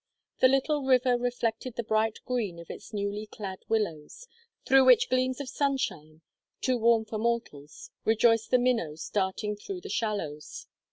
The 0.39 0.47
little 0.47 0.81
river 0.81 1.15
reflected 1.15 1.75
the 1.75 1.83
bright 1.83 2.17
green 2.25 2.57
of 2.57 2.71
its 2.71 2.91
newly 2.91 3.27
clad 3.27 3.59
willows, 3.69 4.25
through 4.65 4.85
which 4.85 5.09
gleams 5.11 5.39
of 5.39 5.47
sunshine, 5.47 6.21
too 6.59 6.79
warm 6.79 7.05
for 7.05 7.19
mortals, 7.19 7.91
rejoiced 8.03 8.49
the 8.49 8.57
minnows 8.57 9.07
darting 9.11 9.55
through 9.55 9.81
the 9.81 9.89
shallows. 9.89 10.65